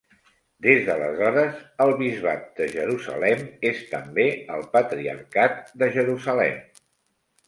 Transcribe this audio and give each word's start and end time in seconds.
Des 0.67 0.79
d'aleshores, 0.85 1.57
el 1.83 1.91
bisbat 1.99 2.47
de 2.59 2.65
Jerusalem 2.71 3.43
és 3.71 3.83
també 3.91 4.25
el 4.55 4.65
patriarcat 4.77 5.61
de 5.83 5.91
Jerusalem. 5.99 6.57